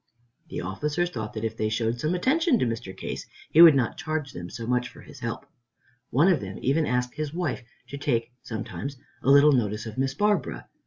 [0.49, 2.97] The officers thought that if they showed some attention to Mr.
[2.97, 5.45] Case, he would not charge them so much for his help.
[6.09, 10.15] One of them even asked his wife to take, sometimes, a little notice of Miss
[10.15, 10.67] Barbara.